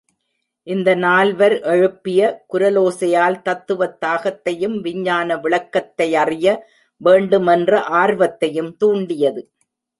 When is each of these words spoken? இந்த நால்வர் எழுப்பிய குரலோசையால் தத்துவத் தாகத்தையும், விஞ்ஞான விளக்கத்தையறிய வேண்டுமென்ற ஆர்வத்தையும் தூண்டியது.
இந்த 0.67 0.95
நால்வர் 0.95 1.59
எழுப்பிய 1.61 2.21
குரலோசையால் 2.53 3.37
தத்துவத் 3.41 3.97
தாகத்தையும், 4.05 4.79
விஞ்ஞான 4.79 5.35
விளக்கத்தையறிய 5.35 6.57
வேண்டுமென்ற 7.01 7.81
ஆர்வத்தையும் 7.81 8.75
தூண்டியது. 8.77 9.43